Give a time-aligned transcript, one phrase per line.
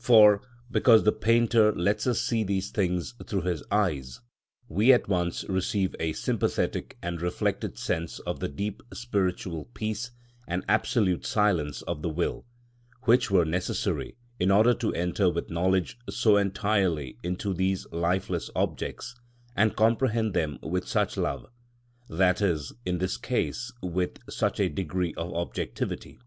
[0.00, 4.18] For, because the painter lets us see these things through his eyes,
[4.66, 10.10] we at once receive a sympathetic and reflected sense of the deep spiritual peace
[10.48, 12.46] and absolute silence of the will,
[13.02, 19.14] which were necessary in order to enter with knowledge so entirely into these lifeless objects,
[19.54, 21.46] and comprehend them with such love,
[22.10, 26.18] i.e., in this case with such a degree of objectivity.